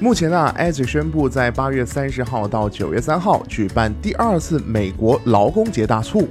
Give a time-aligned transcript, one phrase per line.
[0.00, 6.28] 目前呢 a z 宣布在八月三十号到九月三号举办第二次美国劳工节大促。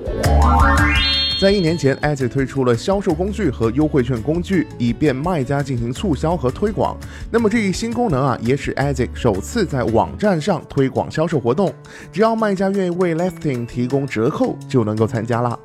[1.37, 6.97] 在一年前 a z 推出了销售工具和优惠券工具，以便卖家进行促销和推广。
[7.29, 11.71] 那么这一新功能啊，也使 a z 首次在网站上推广销售活动。
[12.09, 15.59] 只要卖家愿意为 Lifting 提供折扣，就能够参加了。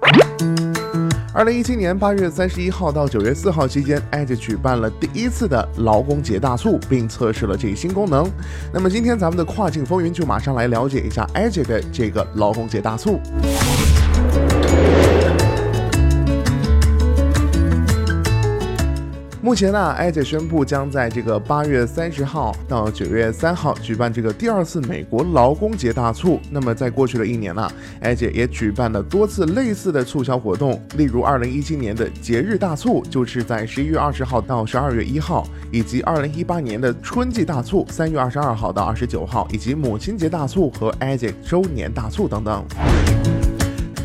[1.34, 8.30] 二零一七年八月三十一号到九月四号期间，Edge 举办了第一次的劳工节大促，并测试了这一新功能。
[8.70, 13.18] 那么今天咱们的跨境风云就马上来了解一下 Edge 的这个劳工节大促。
[19.44, 26.38] 目前呢，艾姐宣布将在这个八月三十号到九月三号举办这个第二次美国劳工节大促。
[26.48, 27.68] 那么在过去的一年呢，
[28.00, 42.64] 艾姐也举办了多次类似的促销活动，例如二零一七年的节日大促，就是在十一月二十号到十二月一号，以及二零一八年的春季大促，三月二十二号到二十九号，以及母亲节大促和艾姐周年大促等等。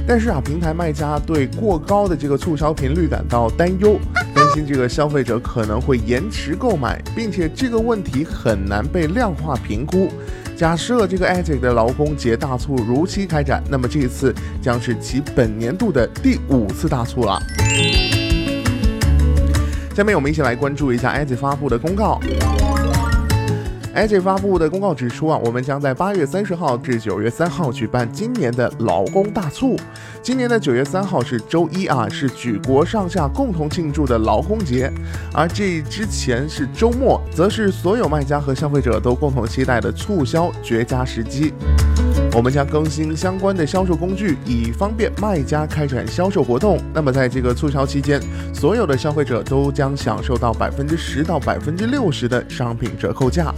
[0.09, 3.99] 但是啊，平台卖家对过高的这个促销频率感到担忧，
[4.47, 10.09] 担心这个消费者可能会延迟购买，并且这个问题很难被量化评估。
[10.55, 17.37] 假设这个 AZ 的劳工节大促如期开展，那么这一次将是其本年度的第五次大促了。
[19.93, 22.17] 下面我们一起来关注一下 AZ 发布的公告。
[23.97, 29.75] AJ 发布的公告指出啊，我们将在八月三十号至九月三号举办今年的劳工大促。
[30.21, 34.93] 今年的九月三号是周一啊，是举国上下共同庆祝的劳工节，
[35.33, 41.51] 而这之前是周末，则是所有卖家和消费者都共同期待的促销绝佳时机。
[42.33, 46.79] 我们将更新相关的销售工具，以方便卖家开展销售活动。
[46.93, 48.21] 那么，在这个促销期间，
[48.53, 53.51] 所有的消费者都将享受到百分之十到百分之六十的商品折扣价。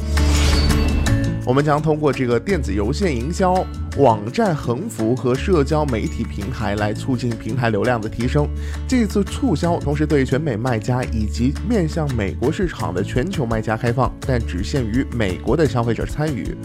[1.46, 3.66] 我们将通过这个电子邮件营销、
[3.98, 8.48] 网站横幅和社交媒体平台来促进平台流量的提升。
[8.88, 16.56] 这次促销同时对全美卖家以及面向美国市场的全球卖家开放，但只限于美国的消费者参与。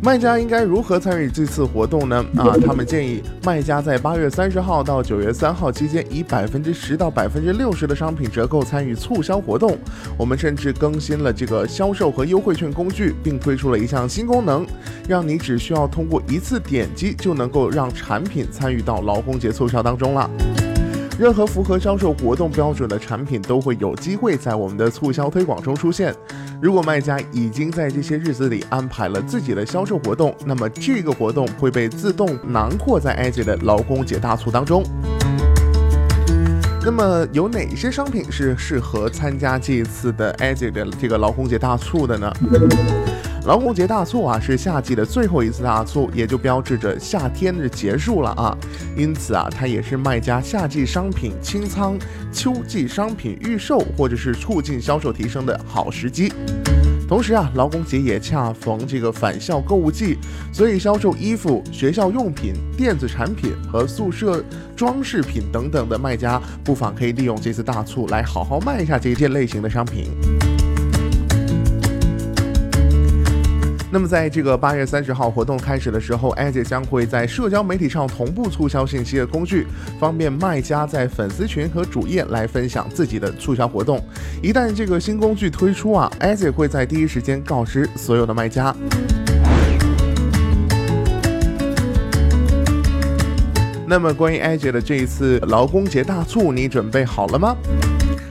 [0.00, 2.24] 卖家应该如何参与这次活动呢？
[2.36, 9.76] 啊，他们建议卖家在八月三十号到九月三号期间，以百分之十到百分之六十的商品折扣参与促销活动。
[10.16, 14.64] 我们甚至更新了这个销售和优惠券工具，并推出了一项新功能，
[15.08, 20.30] 让你只需要通过一次点击就能够让产品参与到劳工节促销当中了。
[21.18, 26.14] 任何符合销售活动标准的产品都会有机会在我们的促销推广中出现。
[26.62, 34.80] 如果卖家已经在这些日子里安排了自己的销售活动，那么这个活动会被自动囊括在艾姐的劳工节大促当中。
[36.84, 42.32] 那么有哪些商品是适合参加这一次的艾姐的这个劳工节大促的呢？
[43.48, 48.54] 劳工节大促啊，是夏季的最后一次大促，也就标志着夏天的结束了啊。
[48.94, 51.98] 因此啊，它也是卖家夏季商品清仓、
[52.30, 56.30] 秋季商品预售或者是促进销售提升的好时机。
[57.08, 60.18] 同时啊，劳工节也恰逢这个返校购物季，
[60.52, 64.44] 所以销售衣服、学校用品、电子产品和宿舍
[64.76, 70.10] 装饰品等等的卖家，不妨可以利用这次大促来好好卖一下这一件类型的商品。
[73.90, 79.66] 那么，在这个八月三十号活动开始的时候，艾姐将会在社交媒体上同步促销信息的工具，
[79.98, 83.98] 方便卖家在粉丝群和主页来分享自己的促销活动。
[84.42, 88.76] 一旦这个新工具推出啊，艾姐会在第一时间告知所有的卖家。
[93.86, 97.56] 那么，关于艾姐的这一次劳工节大促，你准备好了吗？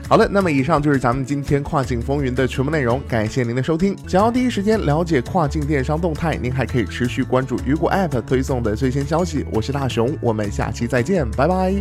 [0.09, 3.94] 好了，那么以上就是咱们今天跨境风云的全部内容，感谢您的收听。
[4.07, 9.45] 想要第一时间了解跨境电商动态，您还可以持续关注雨果 App 推送的最新消息。
[9.51, 11.74] 我是大熊，我们下期再见，拜拜。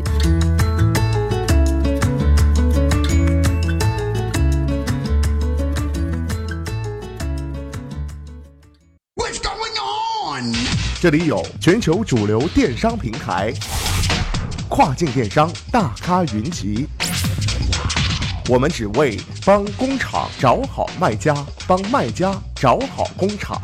[9.14, 10.52] What's going on？
[11.00, 13.52] 这里有全球主流电商平台，
[14.69, 16.88] 跨境电商大咖云集。
[18.48, 21.34] 我们只为帮工厂找好卖家，
[21.66, 23.60] 帮卖家找好工厂。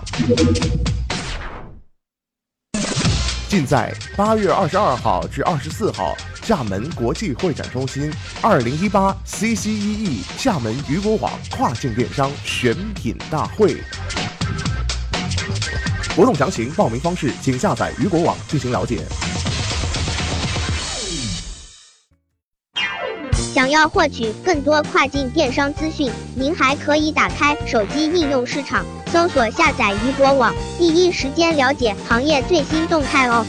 [3.48, 13.76] 尽在八月二十二号至二十四号厦门国际会展中心二零一八 CCEE 厦门雨果网跨境电商选品大会。
[16.16, 19.06] 活动详情、报名方式，请下载雨果网进行了解。
[23.62, 33.46] 想要获取更多跨境电商资讯，您还可以打开手机应用市场，搜索下载雨果网，第一时间了解行业最新动态哦。